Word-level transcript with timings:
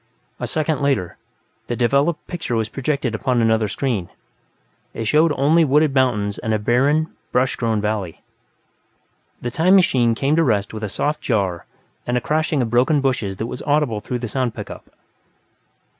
A 0.39 0.47
second 0.47 0.81
later, 0.81 1.17
the 1.67 1.75
developed 1.75 2.25
picture 2.25 2.55
was 2.55 2.69
projected 2.69 3.13
upon 3.13 3.39
another 3.39 3.67
screen; 3.67 4.09
it 4.95 5.05
showed 5.05 5.31
only 5.33 5.63
wooded 5.63 5.93
mountains 5.93 6.39
and 6.39 6.55
a 6.55 6.57
barren, 6.57 7.13
brush 7.31 7.55
grown 7.55 7.79
valley. 7.81 8.23
The 9.41 9.51
"time 9.51 9.75
machine" 9.75 10.15
came 10.15 10.35
to 10.37 10.43
rest 10.43 10.73
with 10.73 10.81
a 10.81 10.89
soft 10.89 11.21
jar 11.21 11.67
and 12.07 12.17
a 12.17 12.19
crashing 12.19 12.63
of 12.63 12.71
broken 12.71 12.99
bushes 12.99 13.35
that 13.37 13.45
was 13.45 13.61
audible 13.61 14.01
through 14.01 14.17
the 14.17 14.27
sound 14.27 14.55
pickup. 14.55 14.89